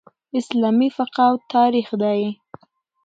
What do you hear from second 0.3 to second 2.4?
اسلامي فقه او تاریخ دئ.